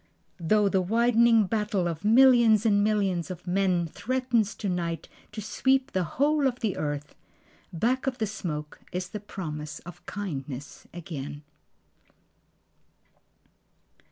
[0.39, 5.91] Though the widening battle of millions and millions of men Threatens to night to sweep
[5.91, 7.13] the whole of the earth,
[7.71, 11.43] Back of the smoke is the promise of kindness again.